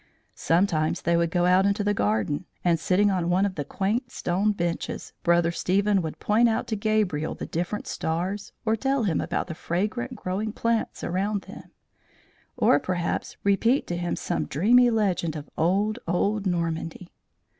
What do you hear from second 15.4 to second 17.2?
old, old Normandy.